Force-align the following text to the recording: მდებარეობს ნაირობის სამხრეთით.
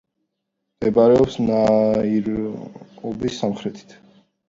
მდებარეობს 0.77 1.37
ნაირობის 1.51 3.41
სამხრეთით. 3.45 3.99